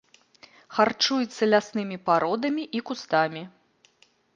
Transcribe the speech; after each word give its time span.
Харчуецца 0.77 1.49
ляснымі 1.53 1.97
пародамі 2.09 2.63
і 2.79 2.87
кустамі. 2.89 3.41